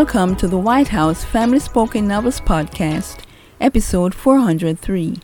Welcome 0.00 0.34
to 0.36 0.48
the 0.48 0.56
Whyte 0.56 0.88
House 0.88 1.24
Family 1.24 1.58
Spoken 1.58 2.08
Novels 2.08 2.40
Podcast, 2.40 3.22
episode 3.60 4.14
403. 4.14 5.18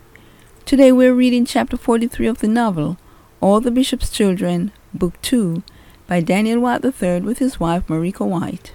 Today 0.66 0.92
we're 0.92 1.14
reading 1.14 1.46
chapter 1.46 1.78
43 1.78 2.26
of 2.26 2.40
the 2.40 2.46
novel, 2.46 2.98
All 3.40 3.62
the 3.62 3.70
Bishop's 3.70 4.10
Children, 4.10 4.72
Book 4.92 5.18
2, 5.22 5.62
by 6.06 6.20
Daniel 6.20 6.60
Whyte 6.60 6.84
III 6.84 7.22
with 7.22 7.38
his 7.38 7.58
wife 7.58 7.86
Meriqua 7.86 8.26
Whyte. 8.28 8.74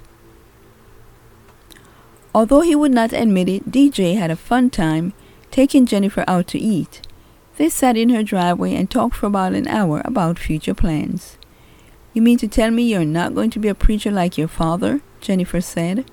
Although 2.34 2.62
he 2.62 2.76
would 2.76 2.96
not 2.96 3.14
admit 3.14 3.48
it, 3.48 3.70
DJ 3.70 4.18
had 4.18 4.32
a 4.32 4.36
fun 4.36 4.72
time 4.72 5.14
taking 5.52 5.86
Jennifer 5.86 6.26
out 6.28 6.48
to 6.48 6.58
eat. 6.58 7.08
They 7.58 7.70
sat 7.70 7.96
in 7.96 8.10
her 8.10 8.24
driveway 8.24 8.74
and 8.74 8.90
talked 8.90 9.18
for 9.18 9.28
about 9.28 9.54
an 9.54 9.68
hour 9.68 10.02
about 10.04 10.40
future 10.40 10.74
plans. 10.74 11.38
You 12.12 12.24
mean 12.24 12.40
to 12.40 12.48
tell 12.48 12.72
me 12.72 12.82
you're 12.82 13.06
not 13.06 13.36
going 13.36 13.52
to 13.52 13.60
be 13.60 13.68
a 13.68 13.76
preacher 13.76 14.10
like 14.10 14.36
your 14.36 14.48
father? 14.48 15.02
Jennifer 15.22 15.62
said. 15.62 16.10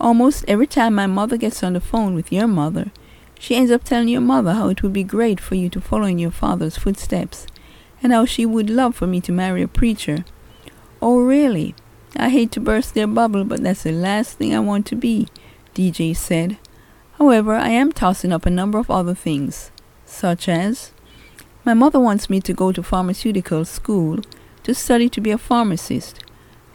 Almost 0.00 0.44
every 0.48 0.66
time 0.66 0.94
my 0.94 1.06
mother 1.06 1.36
gets 1.36 1.62
on 1.62 1.74
the 1.74 1.80
phone 1.80 2.14
with 2.14 2.32
your 2.32 2.46
mother, 2.46 2.90
she 3.38 3.54
ends 3.54 3.70
up 3.70 3.84
telling 3.84 4.08
your 4.08 4.20
mother 4.20 4.54
how 4.54 4.68
it 4.68 4.82
would 4.82 4.92
be 4.92 5.04
great 5.04 5.40
for 5.40 5.54
you 5.54 5.68
to 5.70 5.80
follow 5.80 6.04
in 6.04 6.18
your 6.18 6.30
father's 6.30 6.76
footsteps, 6.76 7.46
and 8.02 8.12
how 8.12 8.24
she 8.24 8.46
would 8.46 8.70
love 8.70 8.96
for 8.96 9.06
me 9.06 9.20
to 9.20 9.32
marry 9.32 9.62
a 9.62 9.68
preacher. 9.68 10.24
Oh, 11.00 11.20
really? 11.20 11.74
I 12.16 12.30
hate 12.30 12.52
to 12.52 12.60
burst 12.60 12.94
their 12.94 13.06
bubble, 13.06 13.44
but 13.44 13.62
that's 13.62 13.82
the 13.82 13.92
last 13.92 14.38
thing 14.38 14.54
I 14.54 14.60
want 14.60 14.86
to 14.86 14.96
be, 14.96 15.28
DJ 15.74 16.16
said. 16.16 16.58
However, 17.18 17.54
I 17.54 17.68
am 17.70 17.92
tossing 17.92 18.32
up 18.32 18.46
a 18.46 18.50
number 18.50 18.78
of 18.78 18.90
other 18.90 19.14
things, 19.14 19.70
such 20.04 20.48
as 20.48 20.92
my 21.64 21.74
mother 21.74 22.00
wants 22.00 22.30
me 22.30 22.40
to 22.40 22.52
go 22.52 22.72
to 22.72 22.82
pharmaceutical 22.82 23.64
school 23.64 24.20
to 24.62 24.74
study 24.74 25.08
to 25.08 25.20
be 25.20 25.30
a 25.30 25.38
pharmacist, 25.38 26.20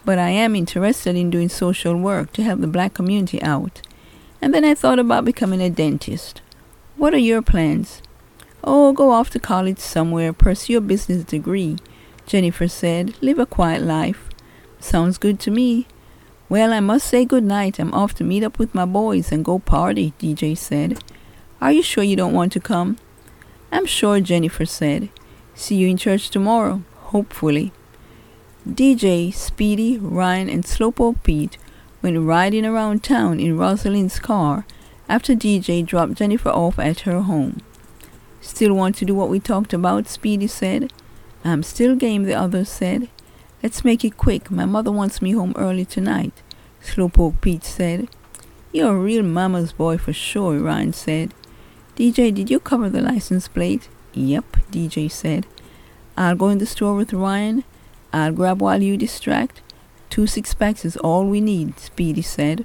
but 0.04 0.18
I 0.18 0.30
am 0.30 0.54
interested 0.54 1.16
in 1.16 1.30
doing 1.30 1.48
social 1.48 1.96
work 1.96 2.32
to 2.34 2.42
help 2.42 2.60
the 2.60 2.66
black 2.66 2.94
community 2.94 3.42
out. 3.42 3.80
And 4.40 4.52
then 4.52 4.64
I 4.64 4.74
thought 4.74 4.98
about 4.98 5.24
becoming 5.24 5.62
a 5.62 5.70
dentist. 5.70 6.42
What 6.96 7.14
are 7.14 7.18
your 7.18 7.42
plans? 7.42 8.02
Oh, 8.62 8.92
go 8.92 9.10
off 9.10 9.30
to 9.30 9.38
college 9.38 9.78
somewhere, 9.78 10.32
pursue 10.32 10.78
a 10.78 10.80
business 10.80 11.24
degree, 11.24 11.76
Jennifer 12.26 12.68
said. 12.68 13.14
Live 13.22 13.38
a 13.38 13.46
quiet 13.46 13.82
life. 13.82 14.28
Sounds 14.78 15.18
good 15.18 15.40
to 15.40 15.50
me. 15.50 15.86
Well, 16.48 16.72
I 16.72 16.80
must 16.80 17.06
say 17.06 17.24
good 17.24 17.44
night. 17.44 17.78
I'm 17.78 17.94
off 17.94 18.14
to 18.14 18.24
meet 18.24 18.44
up 18.44 18.58
with 18.58 18.74
my 18.74 18.84
boys 18.84 19.32
and 19.32 19.44
go 19.44 19.58
party, 19.58 20.12
DJ 20.18 20.56
said. 20.56 21.02
Are 21.60 21.72
you 21.72 21.82
sure 21.82 22.04
you 22.04 22.16
don't 22.16 22.34
want 22.34 22.52
to 22.52 22.60
come? 22.60 22.98
I'm 23.72 23.86
sure, 23.86 24.20
Jennifer 24.20 24.66
said. 24.66 25.08
See 25.54 25.76
you 25.76 25.88
in 25.88 25.96
church 25.96 26.30
tomorrow, 26.30 26.82
hopefully. 27.12 27.72
DJ, 28.68 29.32
Speedy, 29.34 29.98
Ryan, 29.98 30.48
and 30.48 30.64
Slowpoke 30.64 31.22
Pete 31.22 31.58
went 32.00 32.18
riding 32.18 32.64
around 32.64 33.04
town 33.04 33.38
in 33.38 33.58
Rosalind's 33.58 34.18
car 34.18 34.64
after 35.06 35.34
DJ 35.34 35.84
dropped 35.84 36.14
Jennifer 36.14 36.48
off 36.48 36.78
at 36.78 37.00
her 37.00 37.20
home. 37.20 37.60
Still 38.40 38.72
want 38.72 38.96
to 38.96 39.04
do 39.04 39.14
what 39.14 39.28
we 39.28 39.38
talked 39.38 39.74
about? 39.74 40.08
Speedy 40.08 40.46
said. 40.46 40.90
I'm 41.44 41.62
still 41.62 41.94
game, 41.94 42.22
the 42.22 42.32
others 42.32 42.70
said. 42.70 43.10
Let's 43.62 43.84
make 43.84 44.02
it 44.02 44.16
quick. 44.16 44.50
My 44.50 44.64
mother 44.64 44.90
wants 44.90 45.20
me 45.20 45.32
home 45.32 45.52
early 45.56 45.84
tonight, 45.84 46.32
Slowpoke 46.82 47.42
Pete 47.42 47.64
said. 47.64 48.08
You're 48.72 48.96
a 48.96 48.98
real 48.98 49.22
mama's 49.22 49.72
boy 49.72 49.98
for 49.98 50.14
sure, 50.14 50.58
Ryan 50.58 50.94
said. 50.94 51.34
DJ, 51.96 52.34
did 52.34 52.48
you 52.48 52.60
cover 52.60 52.88
the 52.88 53.02
license 53.02 53.46
plate? 53.46 53.90
Yep, 54.14 54.56
DJ 54.70 55.10
said. 55.10 55.46
I'll 56.16 56.34
go 56.34 56.48
in 56.48 56.58
the 56.58 56.66
store 56.66 56.94
with 56.94 57.12
Ryan 57.12 57.62
I'll 58.14 58.30
grab 58.30 58.62
while 58.62 58.80
you 58.80 58.96
distract. 58.96 59.60
Two 60.08 60.28
six 60.28 60.54
packs 60.54 60.84
is 60.84 60.96
all 60.96 61.26
we 61.26 61.40
need, 61.40 61.80
Speedy 61.80 62.22
said. 62.22 62.64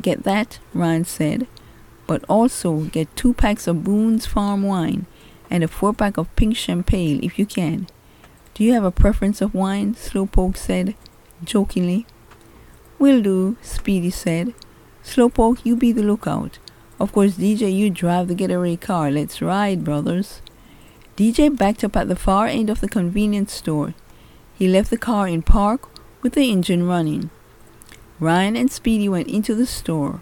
Get 0.00 0.22
that? 0.22 0.60
Ryan 0.72 1.04
said. 1.04 1.46
But 2.06 2.24
also 2.26 2.84
get 2.84 3.14
two 3.14 3.34
packs 3.34 3.66
of 3.66 3.84
Boone's 3.84 4.24
Farm 4.24 4.62
wine 4.62 5.04
and 5.50 5.62
a 5.62 5.68
four 5.68 5.92
pack 5.92 6.16
of 6.16 6.34
pink 6.36 6.56
champagne 6.56 7.22
if 7.22 7.38
you 7.38 7.44
can. 7.44 7.86
Do 8.54 8.64
you 8.64 8.72
have 8.72 8.84
a 8.84 8.90
preference 8.90 9.42
of 9.42 9.52
wine? 9.52 9.94
Slowpoke 9.94 10.56
said, 10.56 10.94
jokingly. 11.44 12.06
Will 12.98 13.20
do, 13.20 13.58
Speedy 13.60 14.10
said. 14.10 14.54
Slowpoke, 15.04 15.66
you 15.66 15.76
be 15.76 15.92
the 15.92 16.02
lookout. 16.02 16.58
Of 16.98 17.12
course, 17.12 17.32
DJ, 17.32 17.76
you 17.76 17.90
drive 17.90 18.28
the 18.28 18.34
getaway 18.34 18.76
car. 18.76 19.10
Let's 19.10 19.42
ride, 19.42 19.84
brothers. 19.84 20.40
DJ 21.18 21.54
backed 21.54 21.84
up 21.84 21.94
at 21.94 22.08
the 22.08 22.16
far 22.16 22.46
end 22.46 22.70
of 22.70 22.80
the 22.80 22.88
convenience 22.88 23.52
store. 23.52 23.92
He 24.62 24.68
left 24.68 24.90
the 24.90 24.96
car 24.96 25.26
in 25.26 25.42
park 25.42 25.88
with 26.22 26.34
the 26.34 26.48
engine 26.48 26.86
running. 26.86 27.30
Ryan 28.20 28.54
and 28.54 28.70
Speedy 28.70 29.08
went 29.08 29.26
into 29.26 29.56
the 29.56 29.66
store. 29.66 30.20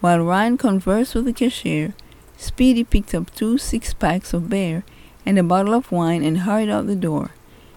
While 0.00 0.24
Ryan 0.24 0.56
conversed 0.56 1.14
with 1.14 1.26
the 1.26 1.34
cashier, 1.34 1.92
Speedy 2.38 2.82
picked 2.82 3.14
up 3.14 3.34
two 3.34 3.58
six 3.58 3.92
packs 3.92 4.32
of 4.32 4.48
beer 4.48 4.84
and 5.26 5.38
a 5.38 5.42
bottle 5.42 5.74
of 5.74 5.92
wine 5.92 6.24
and 6.24 6.38
hurried 6.48 6.70
out 6.70 6.86
the 6.86 6.96
door. 6.96 7.32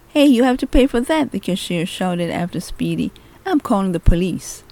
Hey, 0.08 0.26
you 0.26 0.46
have 0.46 0.56
to 0.60 0.66
pay 0.66 0.88
for 0.88 1.02
that, 1.02 1.34
the 1.34 1.42
cashier 1.42 1.86
shouted 1.86 2.30
after 2.30 2.62
Speedy. 2.62 3.12
I'm 3.46 3.60
calling 3.60 3.92
the 3.92 4.00
police. 4.00 4.64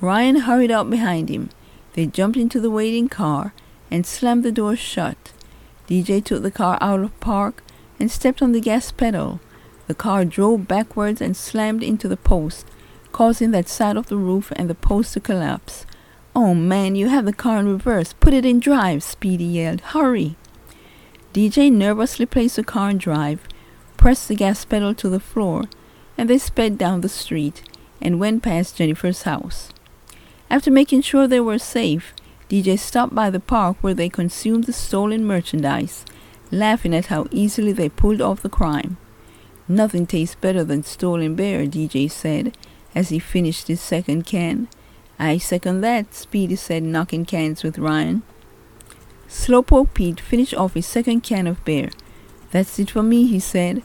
Ryan 0.00 0.40
hurried 0.40 0.72
out 0.72 0.90
behind 0.90 1.28
him. 1.28 1.50
They 1.92 2.06
jumped 2.06 2.36
into 2.36 2.58
the 2.58 2.72
waiting 2.72 3.08
car 3.08 3.54
and 3.88 4.04
slammed 4.04 4.42
the 4.42 4.50
door 4.50 4.74
shut. 4.74 5.32
DJ 5.88 6.24
took 6.24 6.42
the 6.42 6.50
car 6.50 6.76
out 6.80 7.04
of 7.04 7.20
park 7.20 7.62
and 8.00 8.10
stepped 8.10 8.42
on 8.42 8.50
the 8.50 8.60
gas 8.60 8.90
pedal. 8.90 9.38
The 9.88 9.94
car 9.94 10.26
drove 10.26 10.68
backwards 10.68 11.22
and 11.22 11.34
slammed 11.34 11.82
into 11.82 12.08
the 12.08 12.16
post, 12.18 12.66
causing 13.10 13.52
that 13.52 13.70
side 13.70 13.96
of 13.96 14.08
the 14.08 14.18
roof 14.18 14.52
and 14.54 14.68
the 14.68 14.74
post 14.74 15.14
to 15.14 15.20
collapse. 15.20 15.86
Oh 16.36 16.54
man, 16.54 16.94
you 16.94 17.08
have 17.08 17.24
the 17.24 17.32
car 17.32 17.58
in 17.58 17.66
reverse. 17.66 18.12
Put 18.12 18.34
it 18.34 18.44
in 18.44 18.60
drive, 18.60 19.02
Speedy 19.02 19.44
yelled. 19.44 19.80
Hurry! 19.80 20.36
DJ 21.32 21.72
nervously 21.72 22.26
placed 22.26 22.56
the 22.56 22.64
car 22.64 22.90
in 22.90 22.98
drive, 22.98 23.40
pressed 23.96 24.28
the 24.28 24.36
gas 24.36 24.64
pedal 24.66 24.94
to 24.94 25.08
the 25.08 25.18
floor, 25.18 25.64
and 26.18 26.28
they 26.28 26.36
sped 26.36 26.76
down 26.76 27.00
the 27.00 27.08
street 27.08 27.62
and 28.00 28.20
went 28.20 28.42
past 28.42 28.76
Jennifer's 28.76 29.22
house. 29.22 29.70
After 30.50 30.70
making 30.70 31.00
sure 31.00 31.26
they 31.26 31.40
were 31.40 31.58
safe, 31.58 32.12
DJ 32.50 32.78
stopped 32.78 33.14
by 33.14 33.30
the 33.30 33.40
park 33.40 33.78
where 33.80 33.94
they 33.94 34.10
consumed 34.10 34.64
the 34.64 34.72
stolen 34.72 35.24
merchandise, 35.24 36.04
laughing 36.50 36.94
at 36.94 37.06
how 37.06 37.26
easily 37.30 37.72
they 37.72 37.88
pulled 37.88 38.20
off 38.20 38.42
the 38.42 38.50
crime. 38.50 38.98
Nothing 39.68 40.06
tastes 40.06 40.34
better 40.34 40.64
than 40.64 40.82
stolen 40.82 41.34
beer, 41.34 41.66
DJ 41.66 42.10
said 42.10 42.56
as 42.94 43.10
he 43.10 43.18
finished 43.18 43.68
his 43.68 43.80
second 43.80 44.24
can. 44.24 44.68
I 45.18 45.38
second 45.38 45.82
that, 45.82 46.14
Speedy 46.14 46.56
said, 46.56 46.82
knocking 46.82 47.24
cans 47.24 47.62
with 47.62 47.78
Ryan. 47.78 48.22
Slowpoke 49.28 49.92
Pete 49.94 50.20
finished 50.20 50.54
off 50.54 50.74
his 50.74 50.86
second 50.86 51.20
can 51.20 51.46
of 51.46 51.64
beer. 51.64 51.90
That's 52.50 52.78
it 52.78 52.90
for 52.90 53.02
me, 53.02 53.26
he 53.26 53.40
said. 53.40 53.82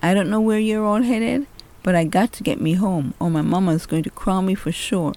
I 0.00 0.14
don't 0.14 0.30
know 0.30 0.40
where 0.40 0.58
you're 0.58 0.84
all 0.84 1.02
headed, 1.02 1.46
but 1.82 1.94
I 1.94 2.04
got 2.04 2.32
to 2.34 2.42
get 2.42 2.60
me 2.60 2.74
home, 2.74 3.14
or 3.18 3.28
my 3.30 3.42
mama's 3.42 3.86
going 3.86 4.04
to 4.04 4.10
crown 4.10 4.46
me 4.46 4.54
for 4.54 4.70
sure. 4.70 5.14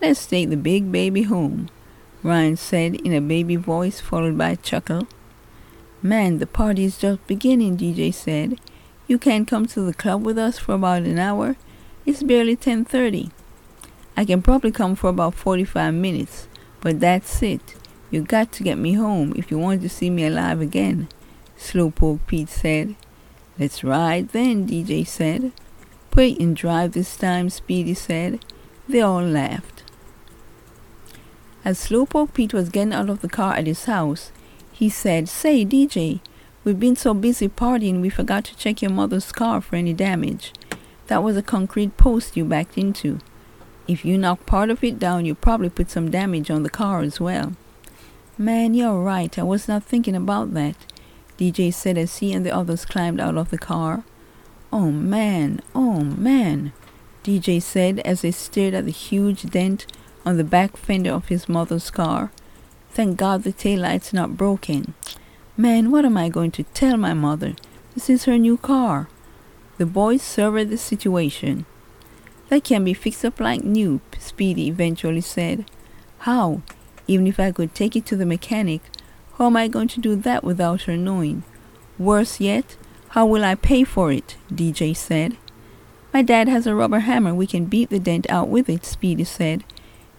Let's 0.00 0.26
take 0.26 0.50
the 0.50 0.56
big 0.56 0.92
baby 0.92 1.24
home, 1.24 1.68
Ryan 2.22 2.56
said 2.56 2.94
in 2.96 3.12
a 3.12 3.20
baby 3.20 3.56
voice, 3.56 4.00
followed 4.00 4.38
by 4.38 4.50
a 4.50 4.56
chuckle. 4.56 5.08
Man, 6.00 6.38
the 6.38 6.46
party 6.46 6.84
is 6.84 6.98
just 6.98 7.26
beginning, 7.26 7.76
DJ 7.76 8.14
said. 8.14 8.58
You 9.12 9.18
can 9.18 9.44
come 9.44 9.66
to 9.66 9.82
the 9.82 9.92
club 9.92 10.24
with 10.24 10.38
us 10.38 10.58
for 10.58 10.72
about 10.72 11.02
an 11.02 11.18
hour. 11.18 11.56
It's 12.06 12.22
barely 12.22 12.56
10:30. 12.56 13.30
I 14.16 14.24
can 14.24 14.40
probably 14.40 14.70
come 14.70 14.94
for 14.94 15.10
about 15.10 15.34
45 15.34 15.92
minutes, 15.92 16.48
but 16.80 16.98
that's 16.98 17.42
it. 17.42 17.74
You 18.10 18.22
got 18.22 18.52
to 18.52 18.62
get 18.62 18.78
me 18.78 18.94
home 18.94 19.34
if 19.36 19.50
you 19.50 19.58
want 19.58 19.82
to 19.82 19.90
see 19.90 20.08
me 20.08 20.24
alive 20.24 20.62
again, 20.62 21.08
Slowpoke 21.58 22.20
Pete 22.26 22.48
said. 22.48 22.96
Let's 23.58 23.84
ride 23.84 24.30
then, 24.30 24.66
DJ 24.66 25.06
said. 25.06 25.52
It 26.16 26.38
in 26.38 26.54
drive 26.54 26.92
this 26.92 27.14
time, 27.14 27.50
Speedy 27.50 27.92
said. 27.92 28.42
They 28.88 29.02
all 29.02 29.26
laughed. 29.40 29.82
As 31.66 31.78
Slowpoke 31.86 32.32
Pete 32.32 32.54
was 32.54 32.70
getting 32.70 32.94
out 32.94 33.10
of 33.10 33.20
the 33.20 33.28
car 33.28 33.52
at 33.56 33.66
his 33.66 33.84
house, 33.84 34.32
he 34.72 34.88
said, 34.88 35.28
Say, 35.28 35.66
DJ, 35.66 36.20
We've 36.64 36.78
been 36.78 36.94
so 36.94 37.12
busy 37.12 37.48
partying 37.48 38.00
we 38.00 38.08
forgot 38.08 38.44
to 38.44 38.56
check 38.56 38.82
your 38.82 38.92
mother's 38.92 39.32
car 39.32 39.60
for 39.60 39.74
any 39.74 39.92
damage. 39.92 40.52
That 41.08 41.24
was 41.24 41.36
a 41.36 41.42
concrete 41.42 41.96
post 41.96 42.36
you 42.36 42.44
backed 42.44 42.78
into. 42.78 43.18
If 43.88 44.04
you 44.04 44.16
knocked 44.16 44.46
part 44.46 44.70
of 44.70 44.84
it 44.84 45.00
down, 45.00 45.24
you 45.24 45.34
probably 45.34 45.70
put 45.70 45.90
some 45.90 46.08
damage 46.08 46.52
on 46.52 46.62
the 46.62 46.70
car 46.70 47.00
as 47.00 47.20
well. 47.20 47.54
Man, 48.38 48.74
you're 48.74 49.02
right. 49.02 49.36
I 49.36 49.42
was 49.42 49.66
not 49.66 49.82
thinking 49.82 50.14
about 50.14 50.54
that, 50.54 50.76
DJ 51.36 51.74
said 51.74 51.98
as 51.98 52.18
he 52.18 52.32
and 52.32 52.46
the 52.46 52.54
others 52.54 52.84
climbed 52.84 53.20
out 53.20 53.36
of 53.36 53.50
the 53.50 53.58
car. 53.58 54.04
Oh 54.72 54.92
man, 54.92 55.62
oh 55.74 56.04
man, 56.04 56.72
DJ 57.24 57.60
said 57.60 57.98
as 58.04 58.20
they 58.20 58.30
stared 58.30 58.74
at 58.74 58.84
the 58.84 58.92
huge 58.92 59.50
dent 59.50 59.84
on 60.24 60.36
the 60.36 60.44
back 60.44 60.76
fender 60.76 61.10
of 61.10 61.26
his 61.26 61.48
mother's 61.48 61.90
car. 61.90 62.30
Thank 62.90 63.16
God 63.16 63.42
the 63.42 63.50
taillight's 63.50 64.12
not 64.12 64.36
broken. 64.36 64.94
Man, 65.56 65.90
what 65.90 66.06
am 66.06 66.16
I 66.16 66.30
going 66.30 66.50
to 66.52 66.62
tell 66.62 66.96
my 66.96 67.12
mother? 67.12 67.54
This 67.92 68.08
is 68.08 68.24
her 68.24 68.38
new 68.38 68.56
car. 68.56 69.10
The 69.76 69.84
boys 69.84 70.22
surveyed 70.22 70.70
the 70.70 70.78
situation. 70.78 71.66
That 72.48 72.64
can 72.64 72.84
be 72.84 72.94
fixed 72.94 73.22
up 73.22 73.38
like 73.38 73.62
new, 73.62 74.00
Speedy 74.18 74.68
eventually 74.68 75.20
said. 75.20 75.70
How? 76.20 76.62
Even 77.06 77.26
if 77.26 77.38
I 77.38 77.52
could 77.52 77.74
take 77.74 77.94
it 77.94 78.06
to 78.06 78.16
the 78.16 78.24
mechanic, 78.24 78.80
how 79.36 79.46
am 79.46 79.58
I 79.58 79.68
going 79.68 79.88
to 79.88 80.00
do 80.00 80.16
that 80.16 80.42
without 80.42 80.82
her 80.82 80.96
knowing? 80.96 81.42
Worse 81.98 82.40
yet, 82.40 82.78
how 83.08 83.26
will 83.26 83.44
I 83.44 83.54
pay 83.54 83.84
for 83.84 84.10
it? 84.10 84.38
DJ 84.50 84.96
said. 84.96 85.36
My 86.14 86.22
dad 86.22 86.48
has 86.48 86.66
a 86.66 86.74
rubber 86.74 87.00
hammer. 87.00 87.34
We 87.34 87.46
can 87.46 87.66
beat 87.66 87.90
the 87.90 87.98
dent 87.98 88.26
out 88.30 88.48
with 88.48 88.70
it, 88.70 88.86
Speedy 88.86 89.24
said. 89.24 89.64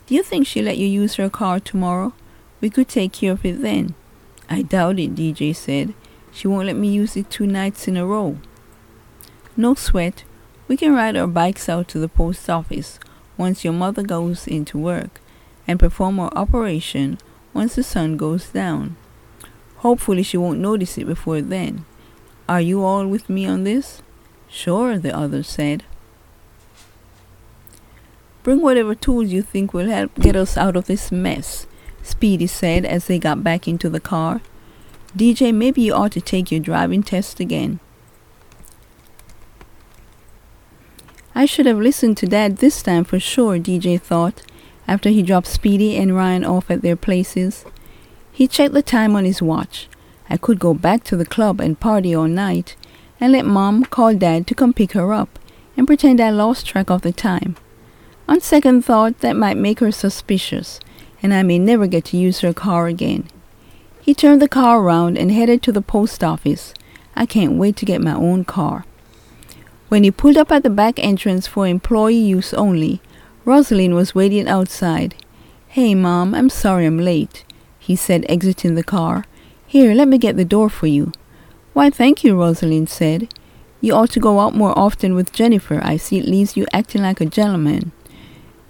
Do 0.06 0.14
you 0.14 0.22
think 0.22 0.46
she'll 0.46 0.66
let 0.66 0.78
you 0.78 0.86
use 0.86 1.16
her 1.16 1.30
car 1.30 1.60
tomorrow? 1.60 2.14
We 2.62 2.70
could 2.70 2.88
take 2.88 3.14
care 3.14 3.32
of 3.32 3.44
it 3.44 3.64
then. 3.64 3.96
I 4.54 4.62
doubt 4.62 5.00
it, 5.00 5.16
DJ 5.16 5.56
said. 5.56 5.96
She 6.32 6.48
won't 6.48 6.68
let 6.68 6.76
me 6.76 6.88
use 6.88 7.18
it 7.18 7.32
two 7.32 7.48
nights 7.48 7.88
in 7.88 7.98
a 7.98 8.06
row. 8.06 8.38
No 9.58 9.74
sweat. 9.74 10.26
We 10.68 10.78
can 10.78 10.94
ride 10.94 11.18
our 11.18 11.26
bikes 11.26 11.68
out 11.68 11.88
to 11.88 11.98
the 11.98 12.08
post 12.08 12.48
office 12.48 13.00
once 13.36 13.64
your 13.64 13.74
mother 13.74 14.04
goes 14.04 14.46
into 14.48 14.78
work 14.78 15.20
and 15.68 15.80
perform 15.80 16.20
our 16.20 16.32
operation 16.36 17.18
once 17.52 17.74
the 17.74 17.82
sun 17.82 18.16
goes 18.16 18.50
down. 18.50 18.96
Hopefully 19.78 20.22
she 20.22 20.38
won't 20.38 20.60
notice 20.60 21.00
it 21.00 21.08
before 21.08 21.42
then. 21.42 21.84
Are 22.48 22.62
you 22.62 22.84
all 22.84 23.08
with 23.08 23.32
me 23.32 23.48
on 23.48 23.64
this? 23.64 24.04
Sure, 24.48 25.00
the 25.00 25.18
other 25.18 25.42
said. 25.42 25.84
Bring 28.44 28.62
whatever 28.62 28.94
tools 28.94 29.32
you 29.32 29.42
think 29.42 29.74
will 29.74 29.90
help 29.90 30.14
get 30.14 30.36
us 30.36 30.58
out 30.58 30.76
of 30.76 30.86
this 30.86 31.12
mess, 31.12 31.66
Speedy 32.04 32.48
said 32.48 32.86
as 32.86 33.08
they 33.08 33.18
got 33.18 33.44
back 33.44 33.68
into 33.68 33.90
the 33.90 34.00
car. 34.00 34.42
DJ, 35.18 35.54
maybe 35.54 35.82
you 35.82 35.94
ought 35.94 36.12
to 36.12 36.22
take 36.22 36.52
your 36.52 36.60
driving 36.60 37.02
test 37.02 37.40
again. 37.40 37.80
I 41.34 41.46
should 41.46 41.66
have 41.66 41.80
listened 41.80 42.18
to 42.18 42.28
Dad 42.28 42.58
this 42.58 42.84
time 42.84 43.04
for 43.04 43.20
sure, 43.20 43.58
DJ 43.58 44.00
thought, 44.00 44.44
after 44.88 45.10
he 45.10 45.24
dropped 45.24 45.48
Speedy 45.48 45.98
and 45.98 46.16
Ryan 46.16 46.46
off 46.46 46.70
at 46.70 46.82
their 46.82 46.96
places. 46.96 47.66
He 48.32 48.48
checked 48.48 48.74
the 48.74 48.84
time 48.84 49.16
on 49.16 49.26
his 49.26 49.42
watch. 49.42 49.88
I 50.30 50.38
could 50.38 50.60
go 50.60 50.74
back 50.74 51.04
to 51.06 51.16
the 51.16 51.26
club 51.26 51.60
and 51.60 51.80
party 51.80 52.14
all 52.14 52.28
night, 52.28 52.76
and 53.20 53.32
let 53.32 53.46
Mom 53.46 53.86
call 53.86 54.14
Dad 54.14 54.46
to 54.48 54.56
come 54.56 54.74
pick 54.74 54.92
her 54.92 55.14
up, 55.14 55.40
and 55.78 55.88
pretend 55.88 56.20
I 56.20 56.30
lost 56.30 56.68
track 56.68 56.90
of 56.90 57.02
the 57.02 57.14
time. 57.14 57.56
On 58.28 58.40
second 58.40 58.84
thought, 58.84 59.20
that 59.20 59.36
might 59.36 59.58
make 59.58 59.80
her 59.80 59.92
suspicious, 59.92 60.80
and 61.24 61.34
I 61.34 61.42
may 61.42 61.58
never 61.58 61.88
get 61.88 62.06
to 62.06 62.18
use 62.18 62.42
her 62.42 62.54
car 62.54 62.88
again. 62.88 63.28
He 64.02 64.14
turned 64.14 64.42
the 64.42 64.50
car 64.50 64.82
around 64.82 65.18
and 65.18 65.32
headed 65.32 65.64
to 65.64 65.72
the 65.72 65.82
post 65.82 66.24
office. 66.24 66.74
I 67.16 67.26
can't 67.26 67.54
wait 67.54 67.78
to 67.78 67.86
get 67.86 68.02
my 68.02 68.14
own 68.14 68.44
car. 68.44 68.86
When 69.88 70.04
he 70.04 70.12
pulled 70.12 70.38
up 70.38 70.52
at 70.52 70.64
the 70.64 70.70
back 70.70 71.00
entrance 71.00 71.48
for 71.48 71.66
employee 71.66 72.16
use 72.16 72.54
only, 72.54 73.02
Rosalind 73.46 73.96
was 73.96 74.14
waiting 74.14 74.48
outside. 74.48 75.16
Hey, 75.70 75.96
Mom, 75.96 76.36
I'm 76.36 76.50
sorry 76.50 76.86
I'm 76.86 77.00
late, 77.00 77.46
he 77.80 77.96
said, 77.96 78.26
exiting 78.28 78.76
the 78.76 78.84
car. 78.84 79.26
Here, 79.66 79.94
let 79.94 80.08
me 80.08 80.18
get 80.18 80.36
the 80.36 80.46
door 80.46 80.70
for 80.70 80.88
you. 80.88 81.12
Why, 81.74 81.90
thank 81.90 82.24
you, 82.24 82.38
Rosalind 82.38 82.90
said. 82.90 83.34
You 83.82 83.94
ought 83.94 84.12
to 84.12 84.20
go 84.20 84.40
out 84.40 84.56
more 84.56 84.78
often 84.78 85.16
with 85.16 85.34
Jennifer. 85.34 85.82
I 85.84 85.98
see 85.98 86.20
it 86.20 86.26
leaves 86.26 86.56
you 86.56 86.66
acting 86.72 87.02
like 87.02 87.22
a 87.22 87.26
gentleman. 87.26 87.92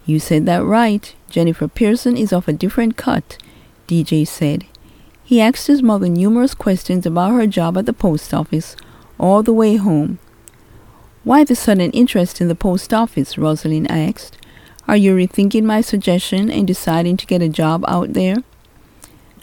You 0.06 0.20
said 0.20 0.46
that 0.46 0.64
right. 0.64 1.14
Jennifer 1.30 1.68
Pearson 1.68 2.18
is 2.18 2.34
of 2.34 2.48
a 2.48 2.54
different 2.54 2.98
cut, 2.98 3.38
DJ 3.88 4.28
said. 4.28 4.66
He 5.24 5.40
asked 5.40 5.68
his 5.68 5.82
mother 5.82 6.10
numerous 6.10 6.54
questions 6.54 7.06
about 7.06 7.32
her 7.32 7.48
job 7.48 7.78
at 7.78 7.86
the 7.86 7.94
post 7.94 8.34
office 8.34 8.76
all 9.18 9.42
the 9.42 9.54
way 9.54 9.78
home. 9.78 10.20
Why 11.24 11.46
the 11.46 11.56
sudden 11.56 11.92
interest 11.92 12.42
in 12.42 12.50
the 12.50 12.56
post 12.56 12.94
office? 12.94 13.38
Rosalind 13.38 13.90
asked. 13.90 14.38
Are 14.86 14.98
you 14.98 15.16
rethinking 15.16 15.64
my 15.64 15.80
suggestion 15.80 16.52
and 16.52 16.68
deciding 16.68 17.16
to 17.18 17.26
get 17.26 17.42
a 17.42 17.48
job 17.48 17.86
out 17.88 18.12
there? 18.12 18.36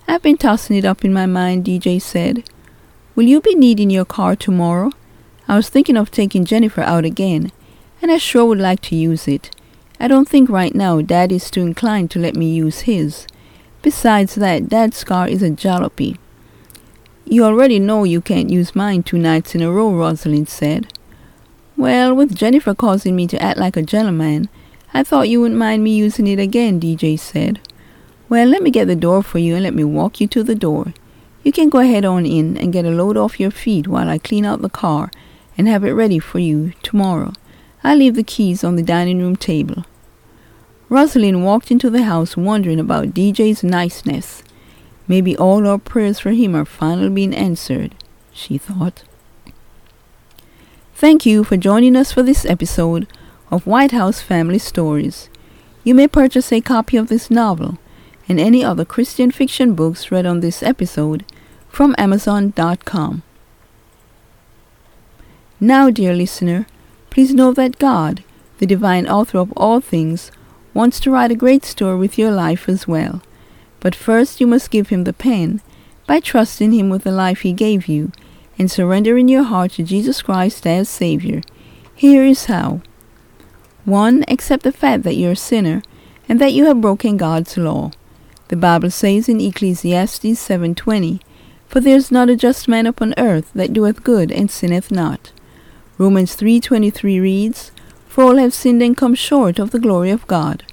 I've 0.06 0.22
been 0.22 0.36
tossing 0.36 0.76
it 0.76 0.84
up 0.84 1.02
in 1.02 1.14
my 1.14 1.24
mind, 1.24 1.64
DJ 1.64 2.02
said. 2.02 2.44
Will 3.16 3.24
you 3.24 3.40
be 3.40 3.54
needing 3.54 3.88
your 3.88 4.04
car 4.04 4.36
tomorrow? 4.36 4.90
I 5.48 5.56
was 5.56 5.70
thinking 5.70 5.96
of 5.96 6.10
taking 6.10 6.44
Jennifer 6.44 6.82
out 6.82 7.06
again, 7.06 7.52
and 8.02 8.10
I 8.10 8.18
sure 8.18 8.44
would 8.44 8.58
like 8.58 8.82
to 8.82 8.96
use 8.96 9.26
it. 9.26 9.50
I 10.02 10.08
don't 10.08 10.26
think 10.26 10.48
right 10.48 10.74
now 10.74 11.02
Dad 11.02 11.30
is 11.30 11.50
too 11.50 11.60
inclined 11.60 12.10
to 12.12 12.18
let 12.18 12.34
me 12.34 12.48
use 12.48 12.80
his. 12.80 13.26
Besides 13.82 14.34
that, 14.36 14.70
Dad's 14.70 15.04
car 15.04 15.28
is 15.28 15.42
a 15.42 15.50
jalopy. 15.50 16.16
You 17.26 17.44
already 17.44 17.78
know 17.78 18.04
you 18.04 18.22
can't 18.22 18.48
use 18.48 18.74
mine 18.74 19.02
two 19.02 19.18
nights 19.18 19.54
in 19.54 19.60
a 19.60 19.70
row, 19.70 19.92
Rosalind 19.92 20.48
said. 20.48 20.90
Well, 21.76 22.14
with 22.14 22.34
Jennifer 22.34 22.74
causing 22.74 23.14
me 23.14 23.26
to 23.26 23.42
act 23.42 23.58
like 23.58 23.76
a 23.76 23.82
gentleman, 23.82 24.48
I 24.94 25.02
thought 25.02 25.28
you 25.28 25.42
wouldn't 25.42 25.60
mind 25.60 25.84
me 25.84 25.94
using 25.94 26.26
it 26.26 26.38
again, 26.38 26.80
DJ 26.80 27.18
said. 27.18 27.60
Well, 28.30 28.48
let 28.48 28.62
me 28.62 28.70
get 28.70 28.86
the 28.86 28.96
door 28.96 29.22
for 29.22 29.38
you 29.38 29.54
and 29.54 29.64
let 29.64 29.74
me 29.74 29.84
walk 29.84 30.18
you 30.18 30.26
to 30.28 30.42
the 30.42 30.54
door. 30.54 30.94
You 31.42 31.52
can 31.52 31.68
go 31.68 31.78
ahead 31.78 32.06
on 32.06 32.24
in 32.24 32.56
and 32.56 32.72
get 32.72 32.86
a 32.86 32.90
load 32.90 33.18
off 33.18 33.38
your 33.38 33.50
feet 33.50 33.86
while 33.86 34.08
I 34.08 34.16
clean 34.16 34.46
out 34.46 34.62
the 34.62 34.70
car 34.70 35.10
and 35.58 35.68
have 35.68 35.84
it 35.84 35.92
ready 35.92 36.18
for 36.18 36.38
you 36.38 36.72
tomorrow. 36.82 37.34
I'll 37.84 37.98
leave 37.98 38.14
the 38.14 38.22
keys 38.22 38.64
on 38.64 38.76
the 38.76 38.82
dining 38.82 39.20
room 39.20 39.36
table. 39.36 39.84
Rosalind 40.90 41.44
walked 41.44 41.70
into 41.70 41.88
the 41.88 42.02
house 42.02 42.36
wondering 42.36 42.80
about 42.80 43.14
DJ's 43.14 43.62
niceness. 43.62 44.42
Maybe 45.06 45.36
all 45.36 45.64
our 45.64 45.78
prayers 45.78 46.18
for 46.18 46.32
him 46.32 46.56
are 46.56 46.64
finally 46.64 47.08
being 47.08 47.32
answered, 47.32 47.94
she 48.32 48.58
thought. 48.58 49.04
Thank 50.96 51.24
you 51.24 51.44
for 51.44 51.56
joining 51.56 51.94
us 51.94 52.10
for 52.10 52.24
this 52.24 52.44
episode 52.44 53.06
of 53.52 53.68
Whyte 53.68 53.92
House 53.92 54.20
Family 54.20 54.58
Stories. 54.58 55.30
You 55.84 55.94
may 55.94 56.08
purchase 56.08 56.52
a 56.52 56.60
copy 56.60 56.96
of 56.96 57.06
this 57.06 57.30
novel 57.30 57.78
and 58.28 58.40
any 58.40 58.64
other 58.64 58.84
Christian 58.84 59.30
fiction 59.30 59.76
books 59.76 60.10
read 60.10 60.26
on 60.26 60.40
this 60.40 60.60
episode 60.60 61.24
from 61.68 61.94
Amazon.com. 61.98 63.22
Now, 65.60 65.88
dear 65.88 66.14
listener, 66.14 66.66
please 67.10 67.32
know 67.32 67.52
that 67.52 67.78
God, 67.78 68.24
the 68.58 68.66
divine 68.66 69.06
author 69.06 69.38
of 69.38 69.52
all 69.52 69.80
things, 69.80 70.32
wants 70.74 71.00
to 71.00 71.10
write 71.10 71.30
a 71.30 71.36
great 71.36 71.64
story 71.64 71.96
with 71.96 72.18
your 72.18 72.30
life 72.30 72.68
as 72.68 72.86
well. 72.86 73.22
But 73.80 73.94
first 73.94 74.40
you 74.40 74.46
must 74.46 74.70
give 74.70 74.88
him 74.88 75.04
the 75.04 75.12
pen 75.12 75.60
by 76.06 76.20
trusting 76.20 76.72
him 76.72 76.90
with 76.90 77.04
the 77.04 77.12
life 77.12 77.40
he 77.40 77.52
gave 77.52 77.86
you 77.86 78.12
and 78.58 78.70
surrendering 78.70 79.28
your 79.28 79.44
heart 79.44 79.72
to 79.72 79.82
Jesus 79.82 80.22
Christ 80.22 80.66
as 80.66 80.88
Savior. 80.88 81.40
Here 81.94 82.24
is 82.24 82.44
how. 82.44 82.82
1. 83.84 84.24
Accept 84.28 84.62
the 84.62 84.72
fact 84.72 85.02
that 85.04 85.14
you're 85.14 85.32
a 85.32 85.36
sinner 85.36 85.82
and 86.28 86.40
that 86.40 86.52
you 86.52 86.66
have 86.66 86.80
broken 86.80 87.16
God's 87.16 87.56
law. 87.56 87.90
The 88.48 88.56
Bible 88.56 88.90
says 88.90 89.28
in 89.28 89.40
Ecclesiastes 89.40 90.38
7:20, 90.38 91.20
For 91.66 91.80
there 91.80 91.96
is 91.96 92.10
not 92.10 92.28
a 92.28 92.36
just 92.36 92.68
man 92.68 92.86
upon 92.86 93.14
earth 93.16 93.50
that 93.54 93.72
doeth 93.72 94.04
good 94.04 94.30
and 94.30 94.50
sinneth 94.50 94.90
not. 94.90 95.32
Romans 95.98 96.36
3:23 96.36 97.20
reads, 97.20 97.70
for 98.10 98.24
all 98.24 98.38
have 98.38 98.52
sinned 98.52 98.82
and 98.82 98.96
come 98.96 99.14
short 99.14 99.60
of 99.60 99.70
the 99.70 99.78
glory 99.78 100.10
of 100.10 100.26
God. 100.26 100.64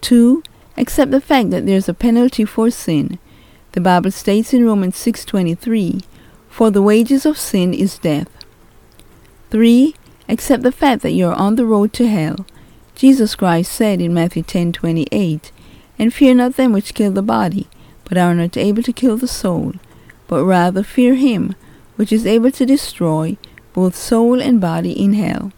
2. 0.00 0.42
Accept 0.76 1.12
the 1.12 1.20
fact 1.20 1.50
that 1.50 1.64
there 1.64 1.76
is 1.76 1.88
a 1.88 1.94
penalty 1.94 2.44
for 2.44 2.70
sin. 2.70 3.20
The 3.70 3.80
Bible 3.80 4.10
states 4.10 4.52
in 4.52 4.66
Romans 4.66 4.96
6:23, 4.96 6.00
"For 6.48 6.72
the 6.72 6.82
wages 6.82 7.24
of 7.24 7.38
sin 7.38 7.72
is 7.72 7.98
death." 7.98 8.26
3. 9.50 9.94
Accept 10.28 10.64
the 10.64 10.72
fact 10.72 11.02
that 11.02 11.12
you 11.12 11.28
are 11.28 11.38
on 11.38 11.54
the 11.54 11.66
road 11.66 11.92
to 11.92 12.08
hell. 12.08 12.44
Jesus 12.96 13.36
Christ 13.36 13.70
said 13.70 14.00
in 14.00 14.12
Matthew 14.12 14.42
10:28, 14.42 15.52
"And 16.00 16.12
fear 16.12 16.34
not 16.34 16.56
them 16.56 16.72
which 16.72 16.94
kill 16.94 17.12
the 17.12 17.22
body, 17.22 17.68
but 18.08 18.18
are 18.18 18.34
not 18.34 18.56
able 18.56 18.82
to 18.82 18.92
kill 18.92 19.16
the 19.16 19.28
soul, 19.28 19.74
but 20.26 20.44
rather 20.44 20.82
fear 20.82 21.14
him 21.14 21.54
which 21.94 22.12
is 22.12 22.26
able 22.26 22.50
to 22.50 22.66
destroy 22.66 23.36
both 23.72 23.94
soul 23.94 24.40
and 24.40 24.60
body 24.60 24.90
in 24.90 25.12
hell." 25.12 25.52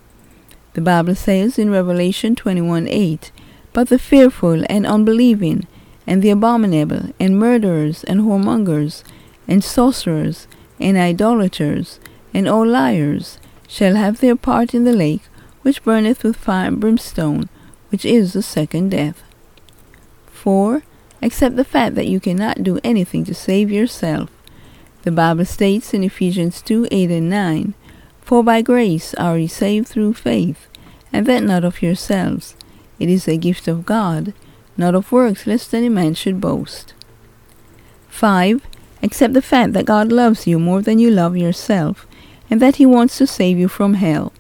The 0.77 0.83
Bible 0.83 1.15
says 1.15 1.59
in 1.59 1.71
Revelation 1.71 2.37
21:8, 2.37 3.31
But 3.73 3.89
the 3.89 3.99
fearful 3.99 4.63
and 4.69 4.85
unbelieving, 4.85 5.67
and 6.07 6.21
the 6.21 6.29
abominable, 6.29 7.15
and 7.19 7.39
murderers, 7.39 8.05
and 8.05 8.21
whoremongers, 8.21 9.03
and 9.49 9.65
sorcerers, 9.65 10.47
and 10.79 10.99
idolaters, 10.99 11.99
and 12.35 12.47
all 12.47 12.67
liars, 12.67 13.39
shall 13.67 13.95
have 13.95 14.21
their 14.21 14.37
part 14.37 14.75
in 14.75 14.85
the 14.85 14.93
lake 14.93 15.23
which 15.63 15.83
burneth 15.83 16.23
with 16.23 16.37
fire 16.37 16.69
and 16.69 16.79
brimstone, 16.79 17.49
which 17.89 18.05
is 18.05 18.35
the 18.35 18.43
second 18.43 18.91
death. 18.91 19.23
4. 20.27 20.83
Accept 21.23 21.57
the 21.57 21.65
fact 21.65 21.95
that 21.95 22.07
you 22.07 22.21
cannot 22.21 22.63
do 22.63 22.79
anything 22.85 23.25
to 23.25 23.35
save 23.35 23.71
yourself. 23.71 24.29
The 25.05 25.11
Bible 25.11 25.47
states 25.47 25.95
in 25.95 26.05
Ephesians 26.05 26.61
2 26.61 26.89
8 26.91 27.11
and 27.13 27.31
9, 27.31 27.73
for 28.27 28.43
by 28.43 28.61
grace 28.61 29.15
are 29.15 29.39
ye 29.39 29.47
saved 29.47 29.87
through 29.87 30.13
faith, 30.13 30.67
and 31.13 31.27
that 31.27 31.45
not 31.45 31.63
of 31.63 31.81
yourselves. 31.81 32.57
It 32.99 33.09
is 33.09 33.29
a 33.29 33.37
gift 33.37 33.69
of 33.69 33.87
God, 33.87 34.35
not 34.77 34.97
of 34.97 35.13
works, 35.13 35.47
lest 35.47 35.73
any 35.73 35.89
man 35.89 36.15
should 36.15 36.41
boast. 36.41 36.93
5. 38.09 38.63
Accept 39.01 39.33
the 39.33 39.41
fact 39.41 39.75
that 39.75 39.87
God 39.87 40.11
loves 40.11 40.45
you 40.45 40.59
more 40.59 40.83
than 40.83 40.99
you 40.99 41.09
love 41.09 41.37
yourself, 41.37 42.05
and 42.51 42.61
that 42.61 42.77
He 42.77 42.85
wants 42.85 43.17
to 43.19 43.29
save 43.29 43.59
you 43.59 43.69
from 43.69 43.95
hell. 43.95 44.33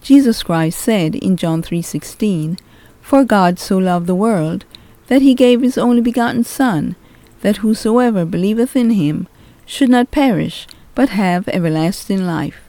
Jesus 0.00 0.42
Christ 0.42 0.78
said 0.78 1.14
in 1.14 1.36
John 1.36 1.60
3:16, 1.60 2.56
"For 3.02 3.24
God 3.24 3.58
so 3.58 3.76
loved 3.76 4.06
the 4.06 4.14
world 4.14 4.64
that 5.08 5.20
he 5.20 5.34
gave 5.34 5.60
his 5.60 5.76
only 5.76 6.00
begotten 6.00 6.44
son, 6.44 6.96
that 7.42 7.58
whosoever 7.58 8.24
believeth 8.24 8.74
in 8.74 8.90
him 8.90 9.26
should 9.66 9.90
not 9.90 10.10
perish, 10.10 10.66
but 10.94 11.10
have 11.10 11.46
everlasting 11.48 12.24
life." 12.24 12.67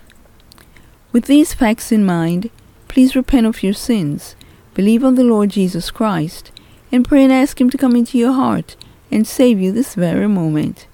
With 1.12 1.25
these 1.25 1.56
facts 1.56 1.92
in 1.92 2.06
mind, 2.06 2.51
please 2.88 3.16
repent 3.16 3.48
of 3.48 3.63
your 3.63 3.74
sins, 3.74 4.36
believe 4.75 5.04
on 5.04 5.16
the 5.16 5.24
Lord 5.24 5.50
Jesus 5.50 5.89
Christ, 5.89 6.51
and 6.92 7.08
pray 7.08 7.24
and 7.24 7.34
ask 7.34 7.60
him 7.60 7.72
to 7.72 7.80
come 7.80 7.96
into 7.96 8.18
your 8.20 8.34
heart 8.34 8.75
and 9.10 9.25
save 9.25 9.60
you 9.60 9.72
this 9.72 9.96
very 9.96 10.28
moment. 10.28 10.86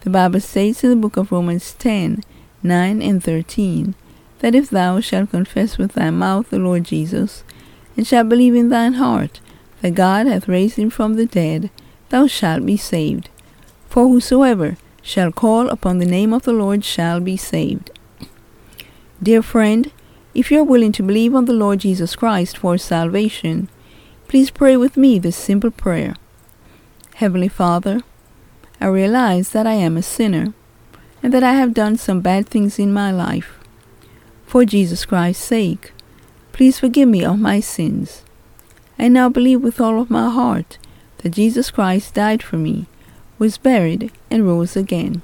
The 0.00 0.10
Bible 0.10 0.40
states 0.40 0.82
in 0.82 0.90
the 0.90 0.96
book 0.96 1.16
of 1.16 1.30
Romans 1.30 1.74
10, 1.74 2.24
9 2.64 3.02
and 3.02 3.22
13, 3.22 3.94
that 4.40 4.56
if 4.56 4.68
thou 4.68 4.98
shalt 4.98 5.30
confess 5.30 5.78
with 5.78 5.92
thy 5.92 6.10
mouth 6.10 6.50
the 6.50 6.58
Lord 6.58 6.82
Jesus, 6.82 7.44
and 7.96 8.04
shalt 8.04 8.28
believe 8.28 8.56
in 8.56 8.68
thine 8.68 8.94
heart 8.94 9.40
that 9.80 9.94
God 9.94 10.26
hath 10.26 10.48
raised 10.48 10.76
him 10.76 10.90
from 10.90 11.14
the 11.14 11.26
dead, 11.26 11.70
thou 12.08 12.26
shalt 12.26 12.66
be 12.66 12.76
saved. 12.76 13.28
For 13.88 14.08
whosoever 14.08 14.76
shall 15.02 15.30
call 15.30 15.68
upon 15.68 15.98
the 15.98 16.06
name 16.06 16.32
of 16.32 16.42
the 16.42 16.52
Lord 16.52 16.84
shall 16.84 17.20
be 17.20 17.36
saved. 17.36 17.92
Dear 19.22 19.40
friend, 19.40 19.92
if 20.34 20.50
you 20.50 20.58
are 20.58 20.64
willing 20.64 20.90
to 20.92 21.02
believe 21.04 21.32
on 21.32 21.44
the 21.44 21.52
Lord 21.52 21.78
Jesus 21.78 22.16
Christ 22.16 22.58
for 22.58 22.76
salvation, 22.76 23.68
please 24.26 24.50
pray 24.50 24.76
with 24.76 24.96
me 24.96 25.20
this 25.20 25.36
simple 25.36 25.70
prayer. 25.70 26.16
Heavenly 27.14 27.46
Father, 27.46 28.00
I 28.80 28.86
realize 28.86 29.50
that 29.50 29.64
I 29.64 29.74
am 29.74 29.96
a 29.96 30.02
sinner 30.02 30.54
and 31.22 31.32
that 31.32 31.44
I 31.44 31.52
have 31.52 31.72
done 31.72 31.98
some 31.98 32.20
bad 32.20 32.48
things 32.48 32.80
in 32.80 32.92
my 32.92 33.12
life. 33.12 33.60
For 34.44 34.64
Jesus 34.64 35.04
Christ's 35.04 35.44
sake, 35.44 35.92
please 36.50 36.80
forgive 36.80 37.08
me 37.08 37.24
of 37.24 37.38
my 37.38 37.60
sins. 37.60 38.24
I 38.98 39.06
now 39.06 39.28
believe 39.28 39.62
with 39.62 39.80
all 39.80 40.00
of 40.00 40.10
my 40.10 40.30
heart 40.30 40.78
that 41.18 41.30
Jesus 41.30 41.70
Christ 41.70 42.14
died 42.14 42.42
for 42.42 42.56
me, 42.56 42.86
was 43.38 43.56
buried, 43.56 44.10
and 44.32 44.44
rose 44.44 44.76
again. 44.76 45.22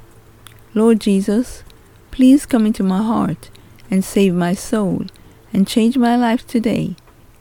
Lord 0.73 1.01
Jesus, 1.01 1.65
please 2.13 2.47
come 2.47 2.65
into 2.65 2.85
my 2.85 3.03
heart 3.03 3.51
and 3.91 4.05
save 4.05 4.35
my 4.35 4.55
soul 4.55 5.07
and 5.53 5.67
change 5.67 5.97
my 5.97 6.17
life 6.17 6.47
today. 6.47 6.95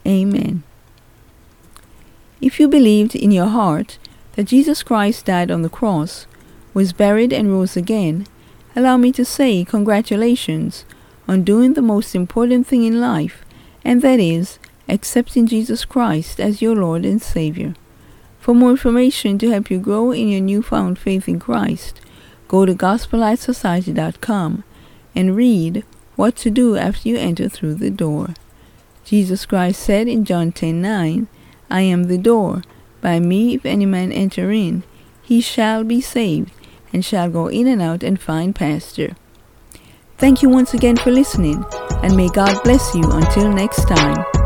Amen. 0.06 0.64
If 2.40 2.60
you 2.60 2.68
believed 2.68 3.16
in 3.16 3.32
your 3.32 3.48
heart 3.48 3.98
that 4.36 4.46
Jesus 4.46 4.84
Christ 4.84 5.26
died 5.26 5.50
on 5.52 5.64
the 5.64 5.70
cross, 5.70 6.28
was 6.74 6.94
buried, 6.94 7.34
and 7.34 7.52
rose 7.52 7.76
again, 7.76 8.28
allow 8.76 8.98
me 8.98 9.12
to 9.12 9.26
say 9.26 9.66
congratulations 9.66 10.86
on 11.28 11.44
doing 11.44 11.74
the 11.74 11.82
most 11.82 12.14
important 12.14 12.68
thing 12.68 12.84
in 12.84 13.02
life, 13.02 13.44
and 13.84 14.02
that 14.04 14.20
is 14.20 14.60
accepting 14.88 15.48
Jesus 15.48 15.84
Christ 15.86 16.40
as 16.40 16.62
your 16.62 16.76
Lord 16.76 17.04
and 17.04 17.22
Savior. 17.22 17.74
For 18.40 18.54
more 18.54 18.72
information 18.72 19.38
to 19.40 19.50
help 19.50 19.70
you 19.70 19.80
grow 19.80 20.12
in 20.12 20.30
your 20.30 20.42
newfound 20.42 21.00
faith 21.00 21.28
in 21.28 21.40
Christ, 21.40 22.00
go 22.48 22.66
to 22.66 22.74
GospelLightSociety.com 22.74 24.64
and 25.16 25.36
read 25.36 25.84
what 26.18 26.36
to 26.36 26.50
do 26.50 26.76
after 26.76 27.08
you 27.08 27.16
enter 27.18 27.48
through 27.48 27.76
the 27.76 27.90
door. 27.90 28.34
Jesus 29.06 29.46
Christ 29.46 29.82
said 29.82 30.10
in 30.10 30.26
John 30.26 30.52
10:9, 30.52 31.28
I 31.70 31.82
am 31.82 32.04
the 32.04 32.18
door. 32.18 32.64
By 33.00 33.20
me, 33.22 33.56
if 33.56 33.66
any 33.66 33.86
man 33.86 34.12
enter 34.12 34.52
in, 34.52 34.84
he 35.24 35.40
shall 35.40 35.86
be 35.86 36.02
saved, 36.02 36.52
and 36.92 37.06
shall 37.06 37.30
go 37.30 37.48
in 37.48 37.68
and 37.68 37.82
out 37.82 38.04
and 38.04 38.20
find 38.20 38.54
pasture. 38.54 39.16
Thank 40.18 40.42
you 40.42 40.50
once 40.50 40.74
again 40.74 40.98
for 40.98 41.12
listening, 41.12 41.64
and 42.04 42.18
may 42.18 42.28
God 42.30 42.62
bless 42.64 42.94
you 42.96 43.04
until 43.04 43.50
next 43.50 43.88
time. 43.88 44.37